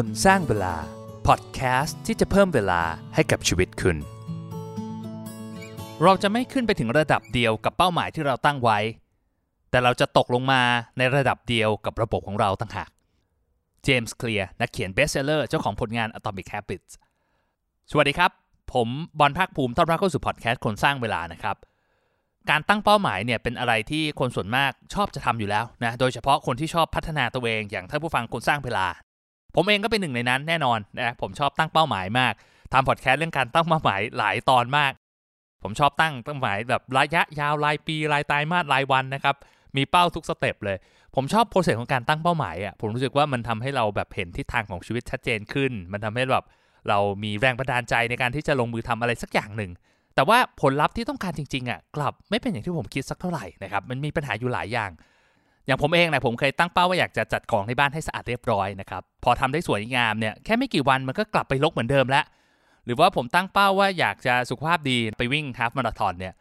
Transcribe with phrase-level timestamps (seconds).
[0.00, 0.74] คนสร้างเวลา
[1.26, 2.82] พอดแคสต์ที่จะเพิ่มเวลา
[3.14, 3.96] ให้กับชีวิตคุณ
[6.02, 8.78] เราจะไม่ขึ้นไปถึงระดับเดียวกับเป้าหมายที่เราตั้งไว้
[9.70, 10.62] แต่เราจะตกลงมา
[10.98, 12.90] ในระดับเดียวกับระบบของเราต่างหาก
[13.84, 16.92] เจมส์เคลียร์นักเขียน best seller เจ้าของผลงาน Atomic Habits
[17.90, 18.30] สวัสดีครับ
[18.72, 18.88] ผม
[19.18, 21.56] บอลภาคภูมิต้อนรับเข้าสู่พอดแคสต์คนสร้างเวลานะครับ
[22.50, 28.86] การตั้งเป้าหมายเนี่ยเป็นอะไรที่คนส่วนมากชอบจะทำอยู่แล้วนะ โดยเฉพาะคนที่ชอบพัฒนาตัวเองอย่างท่านผู้ฟังคนสร้างเวลา
[29.60, 32.32] ผมเองก็เป็นหนึ่งในนั้นแน่นอนนะผมชอบตั้งเป้าหมายมาก
[32.72, 34.92] ทำพอดแคสต์เรื่องการตั้งเป้าหมายหลายตอนมาก
[35.62, 39.36] ผมชอบตั้งเป้าหมายแบบระยะยาวรายปีรายไตรมาสรายวันนะครับ
[39.76, 40.76] มีเป้าทุก step เลย
[41.14, 46.44] ผมชอบ process ของการตั้งเป้าหมายอะผมรู้สึกว่ามันทำให้เราแบบเห็นทิศทางของชีวิตชัดเจนขึ้น มันทำให้แบบ
[46.88, 49.70] เรามีแรงบันดาลใจในการที่จะลงมือทำอะไรสักอย่างหนึ่ง
[50.14, 54.90] แต่ว่าผลลัพธ์ที่ต้องการจริงๆอะกลับไม่เป็นอย่างที่ผมคิดสักเท่าไหร่นะครับมันมีปัญหาอยู่หลายอย่าง
[55.68, 62.24] อย่างผมเองนะผมเคยตั้งเป้าว่าอยากจะจัดของในบ้านให้สะอาดเรียบร้อยนะครับพอทำได้สวยงามเนี่ยแค่ไม่กี่วันมันก็กลับไปรกเหมือนเดิมแล้ว
[62.84, 66.34] หรือว่าผมตั้งเป้าว่าอยากจะสุขภาพดีไปวิ่ง half marathon เนี่ย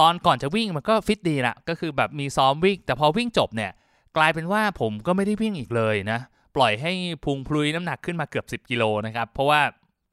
[0.00, 3.70] ตอนก่อนจะวิ่งมันก็ฟิตดีละก็คือแบบมีซ้อมวิ่ง แต่พอวิ่งจบเนี่ย
[4.16, 6.18] กลายเป็นว่าผมก็ไม่ได้วิ่งอีกเลยนะ
[6.56, 6.92] ปล่อยให้
[7.24, 9.60] พุงพลุ้ยน้ำหนักขึ้นมาเกือบ 10 กิโลนะครับเพราะว่า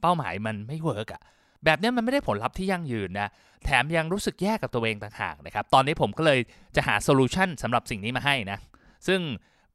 [0.01, 1.21] เป้าหมายมันไม่ work อะ
[1.65, 3.29] แบบนี้มันไม่ได้ผลลัพธ์ที่ยั่งยืนนะ
[3.65, 6.39] แถมยังรู้สึกแย่กับตัวเองต่างหากนะครับตอนนี้ผมก็เลย
[6.75, 8.57] จะหา solution สำหรับสิ่งนี้มาให้นะ
[9.07, 9.21] ซึ่ง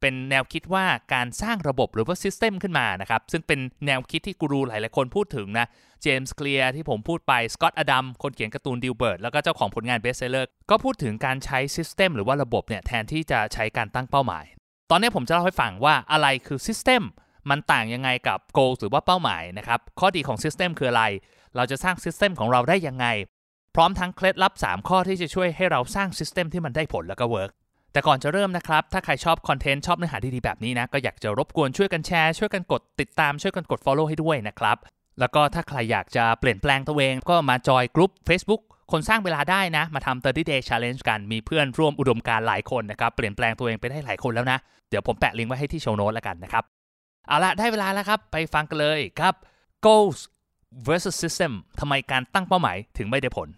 [0.01, 5.67] เป็นแนวคิดว่าการสร้างระบบหรือว่า system ขึ้นมานะครับซึ่งเป็นแนวคิดที่กูรูหลายๆคนพูดถึงนะ
[6.01, 14.45] เจมส์เคลียร์ที่ผมพูดไปสกอตต์อดัมคนเขียนการ์ตูน Dilbert แล้วก็เจ้าของผลงาน best seller ก็พูดถึงการใช้ system หรือว่าระบบเนี่ยแทนที่จะใช้การตั้งเป้าหมาย
[14.91, 17.03] ตอนนี้ผมจะเล่าให้ฟังว่าอะไรคือ system
[17.49, 21.03] มันต่างยังไงกับ goal หรือว่าเป้าหมายนะครับข้อดีของ system คืออะไร
[21.55, 23.05] เราจะสร้าง system ของเราได้ยังไง
[23.75, 27.51] พร้อมทั้งเคล็ดลับ 3 ข้อที่จะช่วยให้เราสร้าง system ที่มันได้ผลแล้วก็ work
[27.93, 34.77] แต่ก่อนจะเริ่มนะครับ ถ้าใครชอบ content ชอบเนื้อหาดีๆแบบนี้นะ ก็อยากจะรบกวนช่วยกันแชร์ ช่วยกันกดติดตามช่วยกันกด Follow ให้ด้วยนะครับ
[35.19, 38.61] แล้วก็ถ้าใครอยากจะเปลี่ยนแปลงตัวเอง ก็มาจอยกลุ่ม Facebook
[38.91, 44.57] คนสร้างเวลาได้นะ มาทำ30 day challenge กัน มีเพื่อนร่วมอุดมการณ์หลายคนนะครับ เปลี่ยนแปลงตัวเองไปได้หลายคนแล้วนะ
[44.89, 46.63] เดี๋ยวผมแปะลิงก์ไว้ให้ที่ show note แล้วกันนะครับ
[47.27, 49.35] เอาละได้เวลาแล้วครับ ไปฟังกันเลยครับ
[49.85, 50.19] goals
[50.87, 53.49] versus system ทำไมการตั้งเป้าหมายถึงไม่ได้ผล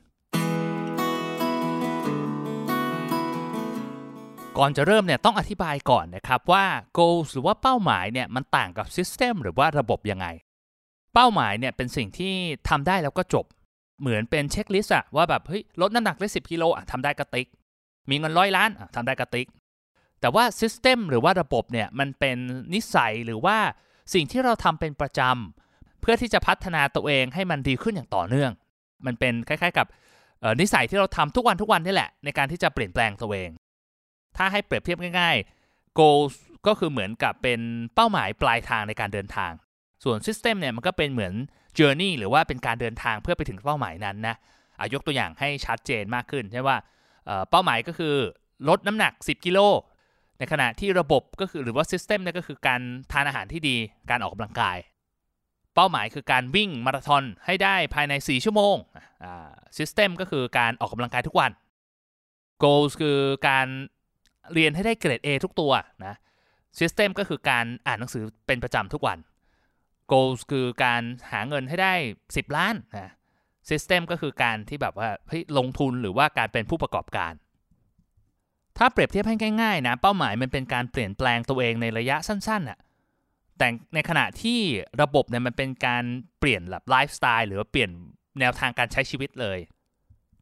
[4.58, 6.66] ก่อนจะเริ่มเนี่ยต้องอธิบายก่อนนะครับว่า
[6.98, 10.28] goals หรือว่าเป้าหมายเนี่ยมันต่างกับ system หรือว่าระบบยังไง
[11.14, 12.34] เป้าหมายเนี่ยเป็นสิ่งที่
[12.70, 13.46] ทำได้แล้วก็จบ
[14.02, 17.48] เหมือนเป็นเช็คลิสต์อะว่าแบบเฮ้ยลดน้ำหนักได้10กิโลอะทำได้กระติก
[18.10, 19.48] มีเงินร้อยล้านอะทำได้กระติก
[20.22, 22.38] แต่ว่า system หรือว่าระบบเนี่ยมันเป็น
[22.74, 23.58] นิสัยหรือว่า
[24.14, 25.71] สิ่งที่เราทำเป็นประจำ
[26.02, 28.52] เพื่อที่จะพัฒนาตัวเองให้มันดีขึ้นอย่างต่อเนื่อง
[29.06, 29.88] มันเป็นคล้าย ๆ กับ
[30.62, 33.50] นิสัยที่เราทำทุกวันทุกวันนี่แหละ ในการที่จะเปลี่ยนแปลงตัวเอง
[34.38, 36.34] ถ้าให้เปรียบเทียบง่ายๆ goals
[36.68, 37.60] ก็คือเหมือนกับเป็น
[37.96, 39.52] เป้าหมายปลายทางในการเดินทาง
[40.04, 41.34] ส่วน system เนี่ยมันก็เป็นเหมือน
[41.78, 44.36] journey หรือว่าเป็นการเดินทางเพื่อไปถึงเป้าหมายนั้นนะ
[44.94, 46.78] ยกตัวอย่างให้ชัดเจนมากขึ้นใช่ว่า
[47.50, 48.16] เป้าหมายก็คือ
[48.70, 49.60] ลดน้ำหนัก 10 กิโล
[50.40, 53.76] ในขณะที่ระบบก็คือหรือว่า system เนี่ยก็คือการทานอาหารที่ดี
[54.10, 54.78] การออกกำลังกาย
[55.76, 58.76] เป้าหมายคือการวิ่งมาราธอนให้ได้ภายใน 4 ชั่วโมง
[59.78, 61.52] system ก็คือการออกกำลังกายทุกวัน
[62.64, 63.68] goals คือการ
[64.54, 65.72] เรียนให้ได้เกรด A ทุกตัว
[66.06, 66.16] นะ
[66.80, 69.18] system ก็คือการอ่านหนังสือเป็นประจำทุกวัน
[70.12, 71.02] goals คือการ
[71.32, 71.94] หาเงินให้ได้
[72.26, 73.12] 10 ล้านนะ
[73.70, 75.10] system ก็คือการที่แบบว่า
[75.58, 77.34] ลงทุนหรือว่าการเป็นผู้ประกอบการ
[78.78, 82.80] ถ้าเปรียบเทียบให้ง่ายๆนะเป้าหมายมันเป็นการเปลี่ยนแปลงตัวเองในระยะสั้นๆน่ะ
[83.62, 84.60] แต่ในขณะที่
[85.02, 86.04] ระบบเนี่ยมันเป็นการ
[86.40, 87.90] เปลี่ยนแบบไลฟ์สไตล์หรือว่าเปลี่ยน
[88.40, 89.60] แนวทางการใช้ชีวิตเลย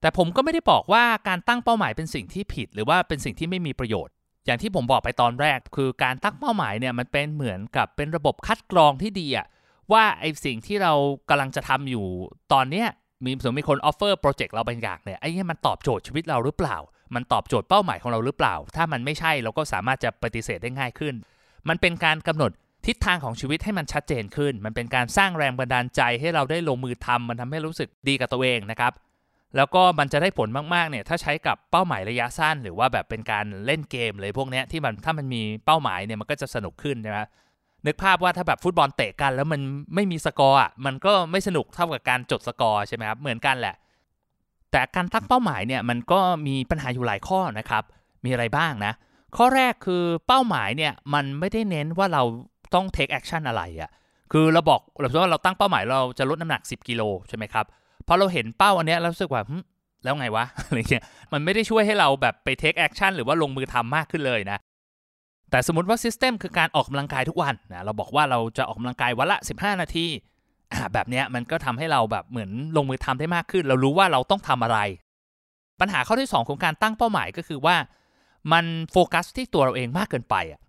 [0.01, 4.13] แต่ผมก็ไม่ได้บอกว่าการตั้งเป้าหมายเป็นสิ่งที่ผิด หรือว่าเป็นสิ่งที่ไม่มีประโยชน์
[4.45, 9.47] อย่างที่ผมบอกไปตอนแรก คือการตั้งเป้าหมายเนี่ยมันเป็นเหมือนกับเป็นระบบคัดกรองที่ดีอะ
[9.91, 10.93] ว่าไอสิ่งที่เรา
[11.29, 12.05] กำลังจะทำอยู่
[12.53, 12.87] ตอนเนี้ย
[13.23, 16.77] มีสมมติมีคน offer project เราบางอย่างเนี่ยไอ้นี่มันตอบโจทย์ชีวิตเราหรือเปล่า
[17.15, 21.15] มันตอบโจทย์เป้าหมายของเราหรือเปล่า ถ้ามันไม่ใช่เราก็สามารถจะปฏิเสธได้ง่ายขึ้น
[21.69, 22.51] มันเป็นการกำหนด
[22.89, 28.93] ทิศทางของชีวิตให้มันชัดเจนขึ้น มันเป็นการสร้างแรงบันดาลใจให้เราได้ลงมือทำมันทำให้รู้สึกดีกับตัวเองนะครับ
[29.55, 37.27] แล้วก็มันจะได้ผลมากๆเนี่ยถ้าใช้กับเป้าหมายระยะสั้น หรือว่าแบบเป็นการเล่นเกมเลยพวกนี้ที่มันถ้ามันมีเป้าหมายเนี่ยมันก็จะสนุกขึ้นนะครับ
[37.85, 39.61] นึกภาพว่าถ้าแบบฟุตบอลเตะกัน แล้วมัน
[39.95, 43.75] ไม่มีสกอร์อะมันก็ไม่สนุกเท่ากับการจดสกอร์ใช่ไหมครับเหมือนกันแหละ
[44.71, 47.83] แต่การตั้งเป้าหมายเนี่ยมันก็มีปัญหาอยู่หลายข้อนะครับ
[48.25, 48.93] มีอะไรบ้างนะ
[49.37, 52.23] ข้อแรกคือเป้าหมายเนี่ยมันไม่ได้เน้นว่าเรา
[52.73, 53.89] ต้อง take action อะไรอะ่ะ
[54.31, 57.65] คือเราบอกเราสมมติว่าเราตั้งเป้าหมายเราจะลดน้ำหนัก 10 กิโลใช่ไหมครับ
[58.07, 59.43] พอเราเห็นเป้าอันเนี้ยเราสึกว่า
[60.03, 64.57] แล้วไงวะอะไรเงี้ยมันไม่ได้ช่วยให้เราแบบไป take action หรือว่าลงมือทำมากขึ้นเลยนะ
[65.51, 70.05] แต่สมมติว่า system คือการออกกำลังกายทุกวันนะเราบอกว่าเราจะออกกำลังกายวันละ 15 นาที
[70.93, 74.79] แบบเนี้ยมันก็ทำให้เราแบบเหมือนลงมือทำได้มากขึ้น เรารู้ว่าเราต้องทำอะไร
[75.79, 77.75] ปัญหาข้อที่ 2 ของการตั้งเป้าหมายก็คือว่า
[78.51, 80.59] มันโฟกัสที่ตัวเราเองมากเกินไปอะ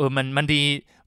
[0.00, 0.62] ออมันมันดี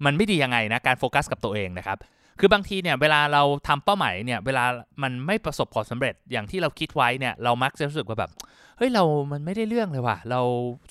[0.05, 1.97] มันไม่ดียังไงนะการโฟกัสกับตัวเองนะครับ
[2.39, 4.63] คือบางทีเนี่ยเวลาเราทำเป้าหมายเนี่ยเวลา
[5.03, 8.31] มันไม่ประสบผลสำเร็จอย่างที่เราคิดไว้เนี่ยเรามักจะรู้สึกว่าแบบ
[8.77, 10.39] เฮ้ยเรามันไม่ได้เรื่องเลยว่ะเรา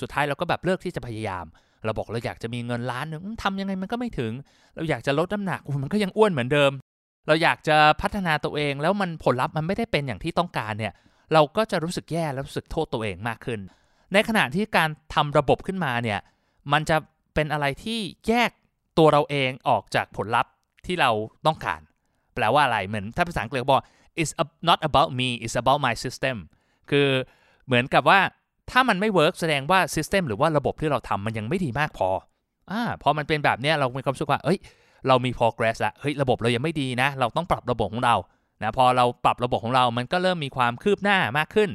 [0.00, 1.44] สุดท้ายเราก็แบบเลิกที่จะพยายาม
[1.84, 4.32] เราบอกเราอยากจะมีเงินล้านหนึ่งทำยังไงมันก็ไม่ถึง
[4.75, 6.72] เราอยากจะลดน้ำหนักมันก็ยังอ้วนเหมือนเดิม
[7.26, 10.93] เราอยากจะพัฒนาตัวเองแล้วมันผลลัพธ์มันไม่ได้เป็นอย่างที่ต้องการเนี่ย
[11.32, 13.60] เราก็จะรู้สึกแย่แล้วรู้สึกโทษตัวเองมากขึ้น
[14.12, 16.19] ในขณะที่การทำระบบขึ้นมาเนี่ย
[16.72, 16.96] มันจะ
[17.34, 18.50] เป็นอะไรที่แยก
[18.99, 20.52] ตัวเราเองออกจากผลลัพธ์
[20.87, 21.11] ที่เรา
[21.46, 21.81] ต้องการ
[22.34, 23.82] แปลว่าอะไรเหมือนถ้าภาษาอังกฤษบอก
[24.20, 24.32] it's
[24.69, 26.37] not about me it's about my system
[26.90, 27.08] คือ
[27.67, 28.20] เหมือนกับว่า
[28.70, 32.08] ถ้ามันไม่เวิร์กแสดงว่า system หรือว่าระบบที่เราทำมันยังไม่ดีมากพอ
[32.70, 34.58] อ่าพอมันเป็นแบบนี้เรามีความรู้สึกว่าเอ้ย
[35.08, 38.17] เรามี progress ละเฮ้ยระบบเรายังไม่ดีนะ เราต้องปรับระบบของเรา
[38.62, 41.70] นะพอเราปรับระบบของเรามันก็เริ่มมีความคืบหน้ามากขึ้น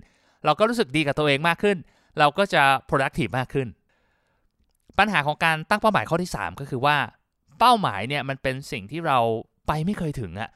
[0.45, 1.77] เราก็รู้สึกดีกับตัวเองมากขึ้น
[2.19, 3.67] เราก็จะ productive มากขึ้น
[4.99, 6.97] ปัญหาของการตั้งเป้าหมายข้อที่ 3 ก็คือว่า
[7.59, 9.19] เป้าหมายเนี่ยมันเป็นสิ่งที่เรา
[9.67, 10.49] ไปไม่เคยถึงอะ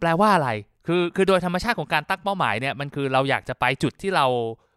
[0.00, 0.50] แปลว่าอะไร
[0.86, 4.26] คือคือโดยธรรมชาติของการตั้งเป้าหมายเนี่ยมันคือเราอยากจะไปจุดที่เรา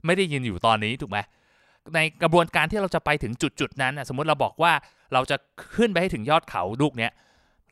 [0.06, 1.20] ไม่ได้ยินอยู่ตอนนี้ถูกไหม
[1.96, 4.74] ในกระบวนการที่เราจะไปถึงจุดจุดนั้นสมมติเราบอกว่า
[5.14, 5.36] เราจะ
[5.76, 7.12] ขึ้นไปให้ถึงยอดเขาลูกเนี้ย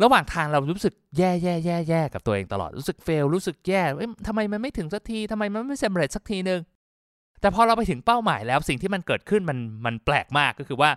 [0.04, 6.60] ระหว่างทางเรารู้สึกแย่แย่แย่แย่กับตัวเองตลอดรู้สึกเฟลรู้สึกแย่เอ้ยทำไมมันไม่ถึงสักทีทำไมมันไม่สำเร็จสักทีหนึ่ง
[7.42, 10.90] แต่พอเราไปถึงเป้าหมายแล้วสิ่งที่มันเกิดขึ้นมันมันแปลกมากก็คือว่า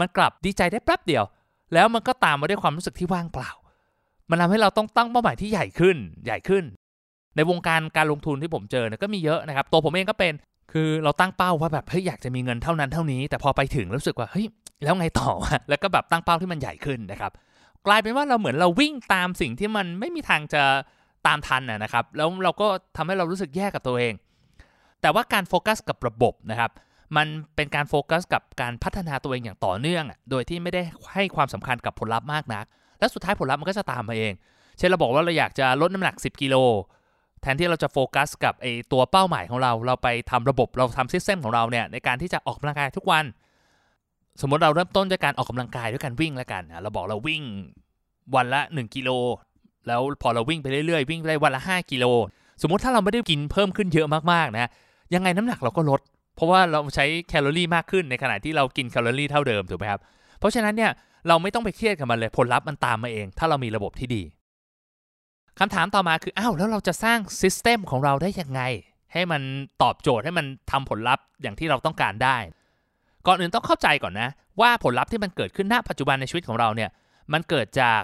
[0.00, 1.24] มันกลับดีใจได้แป๊บเดียว
[1.74, 3.50] แล้วมันก็ตามมาด้วยความรู้สึกที่ว่างเปล่า
[4.30, 6.64] มันทำให้เราต้องตั้งเป้าหมายที่ใหญ่ขึ้นใหญ่ขึ้น
[7.36, 10.32] ในวงการการลงทุนที่ผมเจอเนี่ยก็มีเยอะนะครับ ตัวผมเองก็เป็น
[10.72, 14.46] คือเราตั้งเป้าว่าแบบเฮ้ยอยากจะมีเงินเท่านั้นเท่านี้ แต่พอไปถึงรู้สึกว่าเฮ้ย
[14.82, 15.30] แล้วไงต่อ
[15.68, 17.32] แล้วก็แบบตั้งเป้าที่มันใหญ่ขึ้นนะครับ
[17.86, 20.62] กลายเป็นว่าเราเหมือนเราวิ่งตามสิ่งที่มันไม่มีทางจะ
[21.26, 22.66] ตามทันนะครับแล้วเราก็
[22.96, 24.12] ทำให้เรารู้สึกแย่กับตัวเอง
[25.02, 26.70] แต่ว่าการโฟกัสกับระบบนะครับ
[27.16, 27.26] มัน
[27.56, 30.82] เป็นการโฟกัสกับการพัฒนาตัวเองอย่างต่อเนื่อง โดยที่ไม่ได้
[31.14, 32.64] ให้ความสำคัญกับผลลัพธ์มากนัก
[32.98, 34.32] และสุดท้ายผลลัพธ์มันก็จะตามมาเอง
[34.78, 36.56] เช่นเราบอกว่าเราอยากจะลดน้ำหนัก 10 กิโล
[37.42, 43.24] แทนที่เราจะโฟกัสกับไอตัวเป้าหมายของเรา เราไปทำระบบเราทำ system ของเราเนี่ยในการที่จะออกกำลังกายทุกวัน
[44.40, 47.42] สมมติเราเริ่มต้นด้วยการออกกำลังกายด้วยการวิ่งแล้วกัน เราบอกเราวิ่ง
[48.34, 49.10] วันละ 1 กิโล
[49.86, 52.04] แล้วพอเราวิ่งไปเรื่อยๆ วิ่งได้วันละ 5 กิโล
[52.62, 54.70] สมมติถ้าเราไม่ได้กินเพิ่มขึ้นเยอะมากๆนะ
[55.14, 56.00] ยังไงน้ำหนักเราก็ลด
[56.36, 60.00] เพราะว่าเราใช้แคลอรี่มากขึ้นในขณะที่เรากินแคลอรี่เท่าเดิมถูกไหมครับ
[60.38, 60.90] เพราะฉะนั้นเนี่ย
[61.28, 64.22] เราไม่ต้องไปเครียดกับมันเลยผลลัพธ์มันตามมาเอง ถ้าเรามีระบบที่ดี
[65.58, 68.60] คำถามต่อมาคืออ้าวแล้วเราจะสร้างซิสเต็มของเราได้ยังไง
[69.12, 69.42] ให้มัน
[69.82, 72.38] ตอบโจทย์ให้มันทำผลลัพธ์อย่างที่เราต้องการได้
[73.26, 74.28] ก่อนอื่นต้องเข้าใจก่อนนะ
[74.60, 76.90] ว่าผลลัพธ์ที่มันเกิดขึ้นณปัจจุบันในชีวิตของเราเนี่ย
[77.32, 78.02] มันเกิดจาก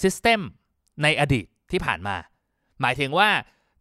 [0.00, 0.40] system
[1.02, 2.16] ในอดีตที่ผ่านมา
[2.80, 3.28] หมายถึงว่า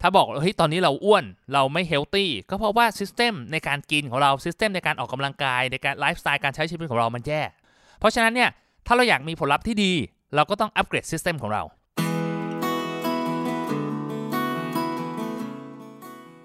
[0.06, 1.24] ถ้าบอกเฮ้ยตอนนี้เราอ้วน
[1.54, 7.42] เราไม่ healthy ก็เพราะว่า system ในการกินของเรา system ในการออกกำลังกายในการไลฟ์สไตล์การใช้ชีวิตของเรามันแย่
[8.00, 8.50] เพราะฉะนั้นเนี่ย
[8.88, 9.94] ถ้าเราอยากมีผลลัพธ์ที่ดี
[10.36, 11.64] เราก็ต้อง upgrade system ของเรา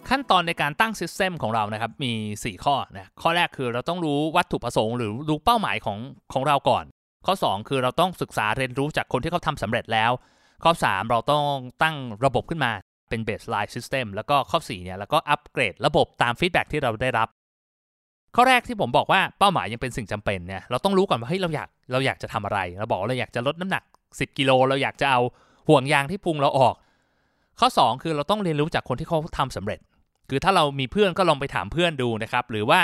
[0.08, 2.12] ขั้นตอนในการตั้ง system ของเรานะครับมี
[2.42, 5.98] 4 ข้อนะข้อแรกคือเราต้องรู้วัตถุประสงค์หรือรู้เป้าหมายของ
[6.32, 6.84] ของเราก่อน
[7.26, 10.10] ข้อ 2 คือเราต้องศึกษาเรียนรู้จากคนที่เขาทำสำเร็จแล้ว
[10.64, 11.44] ข้อ 3 เราต้อง
[11.82, 12.72] ตั้งระบบขึ้นมา
[13.08, 17.28] เป็น baseline system แล้วก็ข้อ4เนี่ยแล้วก็อัปเกรดระบบตาม feedback ที่เราได้รับ
[18.36, 25.20] ข้อแรกที่ผมบอกว่าเป้าหมายยังเป็นสิ่งจำเป็นเนี่ยเราต้องรู้ก่อนว่าเฮ้ยเราอยากเราอยากจะทำอะไร เราบอกเราอยากจะลดน้ำหนัก 10 กิโล เราอยากจะเอา
[25.68, 26.74] ห่วงยางที่พุงเราออก
[27.60, 29.80] ข้อ 2 คือเราต้องเรียนรู้จากคนที่เขาทำสำเร็จ
[30.30, 32.80] คือถ้าเรามีเพื่อนก็ลองไปถามเพื่อนดูนะครับหรือว่า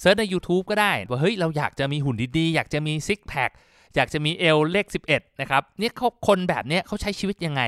[0.00, 3.50] search ใน YouTube ก็ได้ว่าเฮ้ยเราอยากจะมีหุ่นดีๆ อยากจะมี six pack
[3.96, 7.62] อยากจะมีเอวเลข 11 นะครับเนี่ยเขาคนแบบเนี้ยเขาใช้ชีวิตยังไง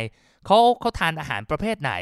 [0.46, 1.92] เขาเขาทานอาหารประเภทไหน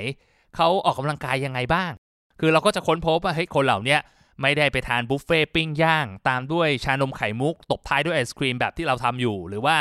[0.56, 1.92] เขาออกกำลังกายยังไงบ้าง
[2.40, 3.96] คือเราก็จะค้นพบว่าเฮ้ยคนเหล่านี้
[4.42, 9.76] ไม่ได้ไปทานบุฟเฟ่ปิ้งย่าง ตามด้วยชานมไข่มุก ตบท้ายด้วยไอศครีมแบบที่เราทำอยู่ หรือว่า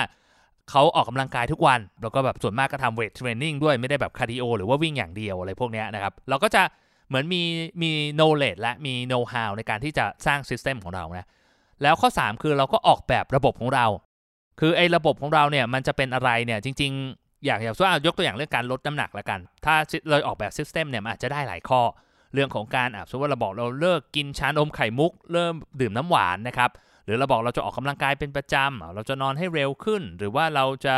[0.70, 6.63] เขาออกกำลังกายทุกวัน แล้วก็แบบส่วนมากก็ทำ weight training ด้วยไม่ได้แบบ cardio หรือว่าวิ่งอย่างเดียวอะไรพวกนี้นะครับเราก็จะ
[7.08, 7.41] เหมือนมี
[7.82, 11.27] มี knowledge และมี know how ในการที่จะสร้าง system ของเรานะ
[11.82, 13.86] แล้วข้อ 3 คือเราก็ออกแบบระบบของเรา
[14.60, 16.93] คือไอ้ระบบของเราเนี่ยมันจะเป็นอะไรเนี่ยจริง
[17.46, 19.76] อย่างอย่างว่ายกตัวอย่างเรื่องการลดน้ำหนักล้วกัน ถ้า
[20.10, 21.82] เราออกแบบซิสเต็มเนี่ยอาจจะได้หลายข้อ
[22.34, 26.70] เรื่องของการอะสมมติว่าเราบอกเราเลิกกินชานมไข่มุก เริ่มดื่มน้ำหวานนะครับ
[27.06, 30.96] หรือเราบอกเราจะออกกำลังกายเป็นประจำ เราจะนอนให้เร็วขึ้น หรือว่าเราจะ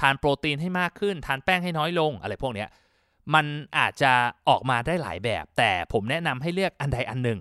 [0.00, 2.66] ทานโปรตีนให้มากขึ้น ทานแป้งให้น้อยลง อะไรพวกนี้
[3.34, 3.46] มัน
[3.78, 4.12] อาจจะ
[4.48, 7.38] ออกมาได้หลายแบบ แต่ผมแนะนำให้เลือกอันใดอันหนึ่ง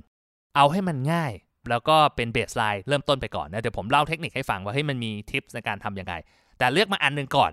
[0.55, 1.31] เอาให้มันง่าย
[1.69, 6.13] แล้วก็เป็นเบสไลน์เริ่มต้นไปก่อนนะ เดี๋ยวผมเล่าเทคนิคให้ฟังว่าเฮ้ยมันมีทิปในการทำยังไง
[6.57, 7.51] แต่เลือกมาอันหนึ่งก่อน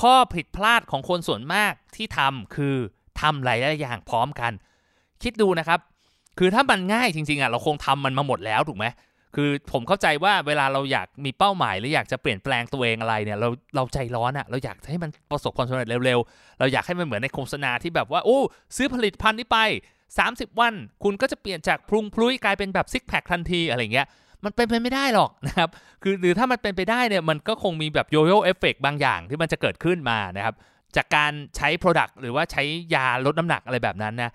[0.00, 2.76] ข้อผิดพลาดของคนส่วนมากที่ทำคือ
[3.20, 4.52] ทำหลายๆอย่างพร้อมกัน
[5.22, 5.80] คิดดูนะครับ
[6.38, 8.86] คือถ้ามันง่ายจริงๆอะเราคงทำมันมาหมดแล้วถูกไหม
[9.34, 18.40] คือผมเข้าใจว่าเวลาเราอยากมีเป้าหมายหรืออยากจะเปลี่ยนแปลงตัวเองอะไรเนี่ยเราเราใจร้อนอะ่ะเราอยากให้มันประสบความสำเร็จเร็วๆ เราอยากให้มันเหมือนในโฆษณาที่แบบว่าโอ้
[18.76, 19.58] ซื้อผลิตภัณฑ์นี้ไป
[20.10, 20.74] 30 วัน
[21.04, 24.06] คุณก็จะเปลี่ยนจากพุงพลุ้ยกลายเป็นแบบ six pack ทันทีอะไรเงี้ย
[24.44, 25.70] มันเป็นไปไม่ได้หรอกนะครับ
[26.02, 30.54] คือหรือถ้ามันเป็นไปได้เนี่ยมันก็คงมีแบบ yoyo effect บางอย่างที่มันจะเกิดขึ้นมานะครับ
[30.96, 32.62] จากการใช้ Product หรือว่าใช้
[32.94, 34.30] ยาลดน้ำหนักอะไรแบบนั้นนะ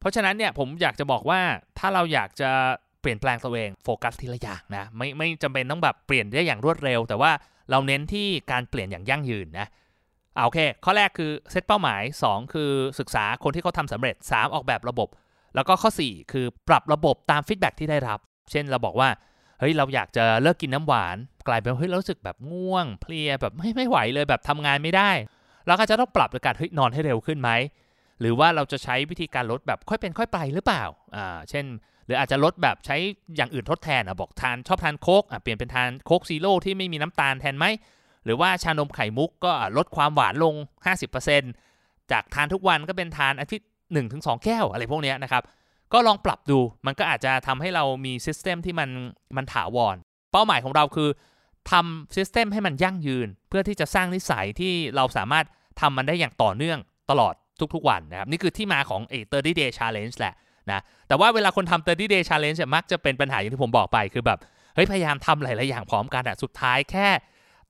[0.00, 1.40] เพราะฉะนั้นเนี่ยผมอยากจะบอกว่า
[1.78, 2.50] ถ้าเราอยากจะ
[3.00, 7.30] เปลี่ยนแปลงตัวเองโฟกัสทีละอย่างนะไม่ไม่จำเป็นต้องแบบเปลี่ยนได้อย่างรวดเร็ว แต่ว่า
[7.70, 9.66] เราเน้นที่การเปลี่ยนอย่างยั่งยืนนะ
[10.34, 15.08] เอาโอเค ข้อแรกคือเซตเป้าหมาย 2 คือศึกษาคนที่เขาทำสำเร็จ 3 ออกแบบระบบ
[15.54, 18.18] แล้วก็ข้อ 4 คือปรับระบบตามฟีดแบ็ที่ได้รับ
[18.50, 19.08] เช่นเราบอกว่า
[19.62, 21.16] เฮ้ยเราอยากจะเลิกกินน้ำหวาน
[21.48, 25.10] กลายเป็นเฮ้ยเรารู้สึกแบบง่วง เพลียแบบไม่ไม่ไหวเลยแบบทำงานไม่ได้
[25.66, 27.50] เราก็จะต้องปรับโดยการเฮ้ยนอนให้เร็วขึ้นไหม
[28.20, 30.84] หรือว่าเราจะใช้วิธีการลดแบบค่อยเป็นค่อยไปหรือเปล่า
[31.16, 31.64] อ่าเช่น
[32.06, 32.96] หรืออาจจะลดแบบใช้
[33.36, 37.66] อย่างอื่นทดแทนอะบอกทานชอบทานโค้กอะเปลี่ยนเป็นทานโค้ก Zero ที่ไม่มีน้ำตาลแทนไหม
[38.24, 40.54] หรือว่าชานมไข่มุกก็ลดความหวานลง
[41.32, 43.68] 50%จากทานทุกวันก็เป็นทานอาทิตย์
[44.02, 45.42] 1-2 แก้วอะไรพวกนี้นะครับ
[45.92, 48.90] ก็ลองปรับดู มันก็อาจจะทำให้เรามี system ที่มัน
[49.36, 49.96] มันถาวร
[50.32, 51.08] เป้าหมายของเราคือ
[51.70, 55.44] ทำ system ให้มันยั่งยืน เพื่อที่จะสร้างนิสัยที่เราสามารถ
[55.80, 56.78] ทำมันได้อย่างต่อเนื่อง
[57.10, 57.34] ตลอด
[57.74, 60.34] ทุกๆวันนะครับ นี่คือที่มาของไอ้30 day challenge แหละ
[60.70, 64.38] นะแต่ว่าเวลาคนทำ30 day challenge มักจะเป็นปัญหาอย่างที่ผมบอกไปคือแบบ
[64.74, 67.08] เฮ้ยพยายามทำหลายๆอย่างพร้อมกันอะสุดท้ายแค่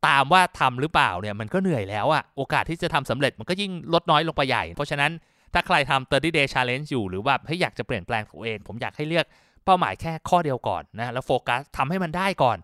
[0.06, 5.10] ตามว่าทำหรือเปล่าเนี่ยมันก็เหนื่อยแล้วอะโอกาสที่จะทำสำเร็จมันก็ยิ่งลดน้อยลงไปใหญ่ เพราะฉะนั้น
[5.54, 9.26] ถ้าใครทำ30 day challenge อยู่หรือว่าให้อยากจะเปลี่ยนแปลงตัวเอง ผมอยากให้เลือก
[9.64, 12.58] เป้าหมายแค่ข้อเดียวก่อนนะแล้วโฟกัสทำให้มันได้ก่อน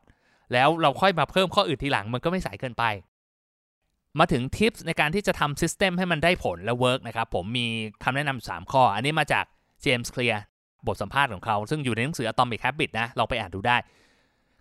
[0.53, 2.85] แล้วเราค่อยมาเพิ่มข้ออื่นทีหลังมันก็ไม่สายเกินไป
[4.19, 7.67] มาถึงทิปในการที่จะทำ system ให้มันได้ผลและ work นะครับผมมี
[8.05, 9.45] คำแนะนำ3ข้อ อันนี้มาจาก
[9.83, 10.43] เจมส์เคลียร์
[10.87, 13.77] บทสัมภาษณ์ของเขา ซึ่งอยู่ในหนังสือ Atomic Habit นะลองไปอ่านดูได้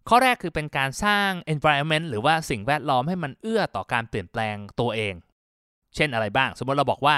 [0.10, 5.14] ข้อแรกคือเป็นการสร้าง environment หรือว่าสิ่งแวดล้อมให้มันเอื้อต่อการเปลี่ยนแปลงตัวเอง
[5.96, 7.16] เช่นอะไรบ้าง สมมติเราบอกว่า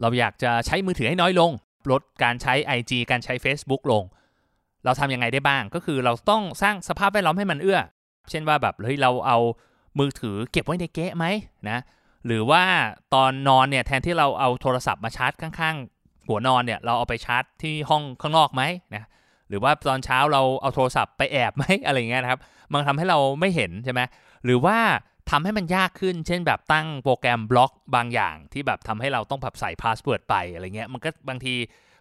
[0.00, 1.50] เราอยากจะใช้มือถือให้น้อยลง
[1.90, 4.04] ลดการใช้ IG การใช้ Facebook ลง
[4.84, 7.80] เราทำยังไงได้บ้าง ก็คือเราต้องสร้างสภาพแวดล้อมให้มันเอื้อ
[8.30, 9.38] เช่นว่าแบบเฮ้ยเราเอา
[9.98, 11.24] มือถือเก็บไว้ในเก๊ะไหม
[11.70, 11.78] นะ
[12.26, 12.62] หรือว่า
[13.14, 18.62] ตอนนอนเนี่ยแทนที่เราเอาโทรศัพท์มาชาร์จข้างๆ หัวนอนเนี่ยเราเอาไปชาร์จที่ห้องข้างนอกไหม
[18.94, 19.04] นะ
[19.48, 22.40] หรือว่าตอนเช้าเราเอาโทรศัพท์ไปแอบไหมอะไรเงี้ยนะครับ
[22.72, 24.00] มันทำให้เราไม่เห็นใช่ไหม
[24.44, 24.78] หรือว่า
[25.30, 31.54] ทำให้มันยากขึ้น เช่นแบบตั้งโปรแกรมบล็อกบางอย่าง ที่แบบทำให้เราต้องแบบใส่ password ไปอะไรเงี้ย มันก็บางที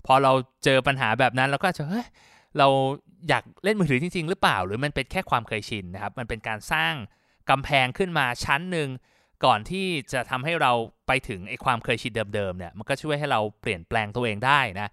[0.05, 0.31] พอเรา
[0.63, 2.07] เจอปัญหาแบบนั้นเราก็จะเฮ้ย
[2.57, 2.67] เรา
[3.29, 6.93] อยากเล่นมือถือจริง ๆ หรือเปล่า หรือมันเป็นแค่ความเคยชินนะครับ มันเป็นการสร้าง
[7.50, 8.89] กำแพงขึ้นมาชั้นหนึ่ง
[9.46, 10.72] ก่อนที่จะทำให้เรา
[11.07, 14.89] ไปถึงไอ้ความเคยชินเดิมๆเนี่ยมันก็ช่วยให้เราเปลี่ยนแปลงตัวเองได้นะ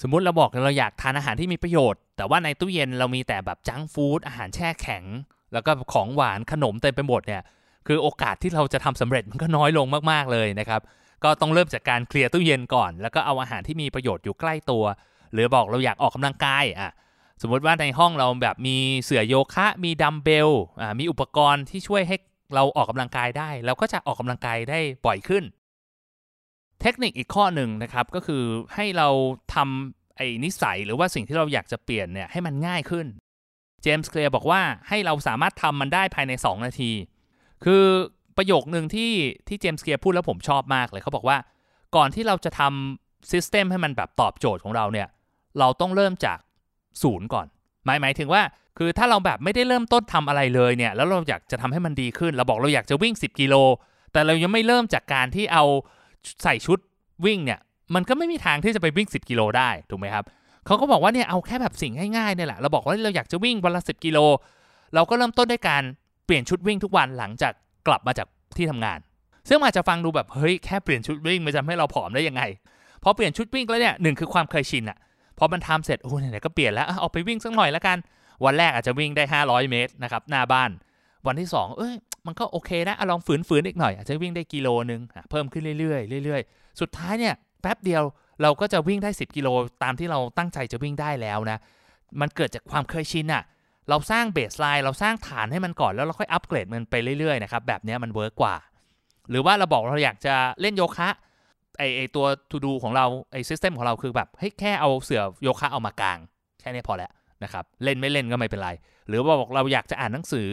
[0.00, 5.04] สมมุติเราบอกเราอยากทานอาหารที่มีประโยชน์ แต่ว่าในตู้เย็นเรามีแต่แบบจังฟู้ดอาหารแช่แข็ง
[5.52, 7.42] แล้วก็ของหวานขนมเต็มไปหมดเนี่ย
[7.86, 10.80] คือโอกาสที่เราจะทำสำเร็จมันก็น้อยลงมากๆเลยนะครับ
[11.24, 14.84] ก็ต้องเริ่มจากการเคลียร์ตู้เย็นก่อน แล้วก็เอาอาหารที่มีประโยชน์อยู่ใกล้ตัว
[15.32, 16.92] หรือบอกเราอยากออกกำลังกายอะ
[17.42, 22.16] สมมติว่าในห้องเราแบบมีเสื่อโยคะ มีดัมเบลอ่ามีอุปกรณ์ที่ช่วยให้
[22.54, 25.44] เราออกกำลังกายได้เราก็จะออกกำลังกายได้บ่อยขึ้น
[26.80, 28.42] เทคนิคอีกข้อหนึ่งนะครับก็คือ
[28.74, 29.08] ให้เรา
[29.54, 33.06] ทำไอ้นิสัยหรือว่าสิ่งที่เราอยากจะเปลี่ยนเนี่ยให้มันง่ายขึ้น
[33.84, 36.92] จมส์เคลียร์บอกว่าให้เราสามารถทำมันได้ภายใน 2 นาที
[37.64, 37.84] คือ
[38.36, 39.12] ประโยคหนึ่งที่
[39.48, 41.38] ที่เจมส์เคลียร์พูดแล้วผมชอบมากเลยเขาบอกว่า
[41.96, 45.08] ก่อนที่เราจะทำซิสเต็มให้มันแบบตอบโจทย์ของเราเนี่ย
[45.58, 46.38] เราต้องเริ่มจาก
[47.02, 47.46] ศูนย์ก่อน
[47.84, 48.42] หมายหมายถึงว่า
[48.78, 53.54] คือถ้าเราแบบไม่ได้เริ่มต้นทำอะไรเลยเนี่ย แล้วเราอยากจะทำให้มันดีขึ้น เราบอกเราอยากจะวิ่ง 10 กิโล
[54.12, 55.64] แต่เรายังไม่เริ่มจากการที่เอา
[56.42, 56.78] ใส่ชุด
[57.24, 57.60] วิ่งเนี่ย
[57.94, 60.24] มันก็ไม่มีทางที่จะไปวิ่ง 10 กิโลได้ ถูกไหมครับ
[60.66, 64.18] เขาก็บอกว่าเนี่ยเอาแค่แบบสิ่งง่ายๆเนี่ยแหละเราบอกว่าเราอยากจะวิ่งวันละ10กิโล
[64.94, 65.82] เราก็เริ่มต้นด้วยการ
[66.26, 67.52] เปลี่ยนชุดวิ่งทุกวันหลังจาก
[67.86, 68.26] กลับมาจาก
[68.56, 68.98] ที่ทำงาน
[69.48, 72.42] ซึ่งอาจจะฟังดูแบบเฮ้ยแค่เปลี่ยนชุดวิ่งมันจะทำให้เราผอมได้ยังไง
[73.02, 74.98] พอเปลี่ยนชุดวิ่งแล้วเนี่ยหนึ่งคือความเคยชินอะ
[75.38, 77.98] พอมันทำเสร็จโอ้ไหนๆก็เปลี่ยนแล้วเอาไปวิ่งสักหน่อยแล้วกัน
[78.44, 80.70] วันแรกอาจจะวิ่งได้ 500 เมตรนะครับหน้าบ้าน
[81.26, 81.94] วันที่ 2 เอ้ย
[82.26, 85.00] มันก็โอเคนะลองฝืนๆอีกหน่อยอาจจะวิ่งได้กิโลนึง
[85.30, 88.02] เพิ่มขึ้นเรื่อยๆเรื่อยๆ สุดท้ายเนี่ยแป๊บเดียว
[88.42, 89.48] เราก็จะวิ่งได้ 10 กิโล
[89.82, 91.58] ตามที่เราตั้งใจจะวิ่งได้แล้วนะ
[92.20, 93.42] มันเกิดจากความเคยชินอะ
[93.88, 98.54] เราสร้าง baseline เราสร้างฐานให้มันก่อนแล้วเราค่อยอัปเกรดมันไปเรื่อยๆนะครับแบบนี้มัน work กว่า
[99.30, 101.08] หรือว่าเราบอกเราอยากจะเล่นโยคะ
[101.78, 106.18] ไอไอตัว to do ของเราไอ system ของเราคือแบบให้แค่เอาเสื่อโยคะเอามากาง
[106.60, 107.10] แค่นี้พอแล้ว
[107.44, 108.70] นะครับเล่นไม่เล่นก็ไม่เป็นไร
[109.08, 110.48] หรือว่าบอกเราอยากจะอ่านหนังสือ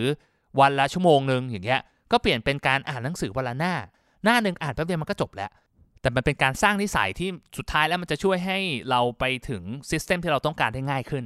[0.60, 1.82] วันละชั่วโมงหนึ่งอย่างเงี้ย
[2.12, 3.74] ก็เปลี่ยนเป็นการอ่านหนังสือวันละหน้า
[4.24, 5.50] หน้าหนึ่งอ่านแป๊บเดียวมันก็จบแล้ว
[6.02, 11.26] แต่มันเป็นการสร้างนิสัยที่สุดท้ายแล้วมันจะช่วยให้เราไปถึงซิสเต็มที่เราต้องการได้ง่ายขึ้น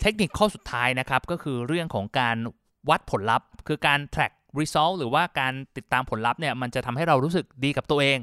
[0.00, 2.36] เทคนิคข้อสุดท้ายนะครับก็คือเรื่องของการ
[2.90, 8.18] วัดผลลัพธ์ คือการ track result หรือว่าการติดตามผลลัพธ์เนี่ยมันจะทำให้เรารู้สึกดีกับตัวเอง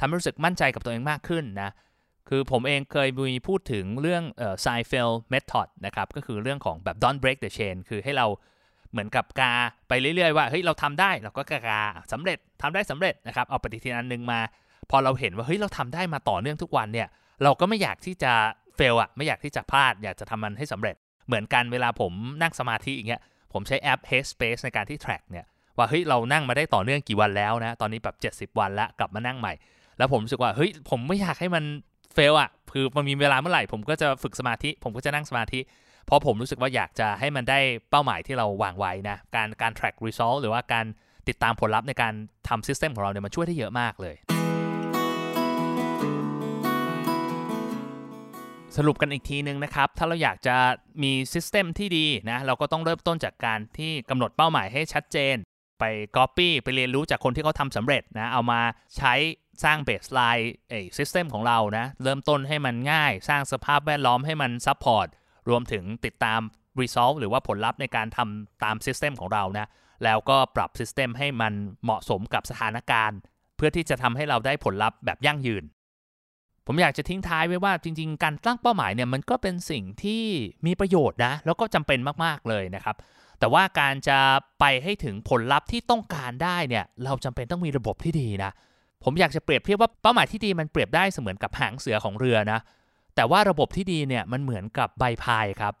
[0.00, 1.70] ทำให้รู้สึกมั่นใจกับตัวเองมากขึ้นนะ
[2.28, 8.26] คือผมเองเคยมีพูดถึงเรื่องเอ่อ Seinfeld method นะครับก็คือเรื่องของแบบ don't break the chain คือให้เรา
[8.92, 9.52] เหมือนกับกา
[9.88, 14.40] ไปเรื่อยๆว่าเฮ้ยเราทำได้เราก็กากาสำเร็จทำได้สำเร็จนะครับเอาปฏิทินอันหนึงมา
[14.90, 17.08] พอเราเห็นว่าเฮ้ยเราทำได้มาต่อเนื่องทุกวันเนี่ย
[17.42, 18.32] เราก็ไม่อยากที่จะ
[18.76, 23.20] เฟลอะไม่อยากที่จะพลาด อยากจะทำมันให้สำเร็จ เหมือนกันเวลาผมนั่งสมาธิอย่างเงี้ย
[23.52, 29.52] ผมใช้แอป Headspace ในการที่ track เนี่ยว่าเฮ้ยเรานั่งมาได้ต่อเนื่องกี่วันแล้วนะตอนนี้แบบ 70 วันละกลับมานั่งใหม่
[29.98, 31.64] แล้วผมรู้สึกว่าเฮ้ยผมไม่อยากให้มัน
[32.14, 35.60] เฟลอะคือมันมีเวลาเมื่อไหร่ผมก็จะฝึกสมาธิ ผมก็จะนั่งสมาธิ
[36.08, 37.60] เพราะผมรู้สึกว่าอยากจะให้มันได้
[37.90, 40.86] เป้าหมายที่เราวางไว้นะ การการ track result หรือว่าการ
[41.28, 42.14] ติดตามผลลัพธ์ในการ
[42.48, 44.16] ทำ system ของเราเนี่ยมันช่วยได้เยอะมากเลย
[48.76, 50.56] สรุปกันอีกทีนึงนะครับ ถ้าเราอยากจะ
[51.02, 55.36] มี system ที่ดีนะ เราก็ต้องเริ่มต้นจากการที่กำหนดเป้าหมายให้ชัดเจน
[55.80, 55.84] ไป
[56.16, 58.60] copy ไปเรียนรู้จากคนที่เขาทำสำเร็จนะ เอามา
[58.96, 59.14] ใช้
[59.64, 65.10] สร้างเบสไลน์ไอ้ system ของเรานะ เริ่มต้นให้มันง่าย สร้างสภาพแวดล้อมให้มัน support ร
[65.48, 66.40] รวมถึงติดตาม
[66.80, 69.68] result หรือว่าผลลัพธ์ในการทำตาม system ของเรานะ
[70.04, 71.52] แล้วก็ปรับ system ให้มัน
[71.84, 73.18] เหมาะสมกับสถานการณ์
[73.56, 75.64] เพื่อที่จะทำให้เราได้ผลลัพธ์แบบยั่งยืน
[76.66, 80.24] ผมอยากจะทิ้งท้ายไว้ว่าจริง ๆ การตั้งเป้าหมายเนี่ยมันก็เป็นสิ่งที่
[80.66, 82.96] มีประโยชน์นะ แล้วก็จำเป็นมากๆเลยนะครับ
[83.38, 84.18] แต่ว่าการจะ
[84.60, 88.50] ไปให้ถึงผลลัพธ์ที่ต้องการได้เนี่ยเราจำเป็นต้องมีระบบที่ดีนะ
[89.04, 92.60] ผมอยากจะเปรียบเทียบว่าเป้าหมายที่ดีมันเปรียบได้เสมือนกับหางเสือของเรือนะ
[93.18, 95.74] แต่ว่าระบบที่ดีเนี่ยมันเหมือนกับใบพายครับ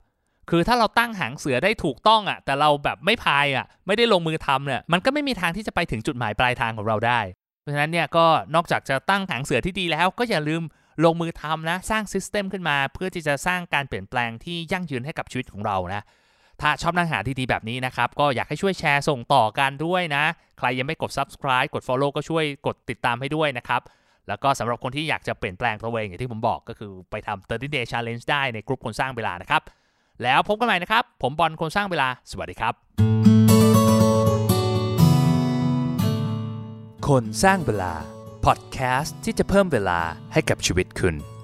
[0.50, 7.20] คือถ้าเราตั้งหางเสือได้ถูกต้องอะ่ะ แต่เราแบบไม่พายอะ่ะ ไม่ได้ลงมือทำเนี่ยมันก็ไม่มีทางที่จะไปถึงจุดหมายปลายทางของเราได้
[7.60, 10.62] เพราะฉะนั้นเนี่ยก็นอกจากจะตั้งหางเสือที่ดีแล้ว ก็อย่าลืม
[11.04, 16.02] ลงมือทำนะสร้างซิสเต็มขึ้นมา เพื่อที่จะสร้างการเปลี่ยนแปลงที่ยั่งยืนให้กับชีวิตของเรานะ
[16.60, 20.24] ถ้าชอบเนื้อหาดีๆแบบนี้นะครับ ก็อยากให้ช่วยแชร์ส่งต่อกันด้วยนะ
[20.58, 23.80] ใครยังไม่กด subscribe กด follow ก็ช่วยกดติดตามให้ด้วยนะครับ
[24.28, 29.62] แล้วก็สำหรับคนที่อยากจะเปลี่ยนแปลงตัวเองอย่างที่ผมบอกก็คือไปทำ30 day challenge ได้ในกลุ่มคนสร้างเวลานะครับ
[30.22, 32.74] แล้วพบกันใหม่นะครับ ผมบอลคนสร้างเวลา สวัสดีครับ
[37.08, 37.92] คนสร้างเวลา
[38.44, 40.00] พอดแคสต์ที่จะเพิ่มเวลา
[40.32, 41.37] ให้กับชีวิตคุณ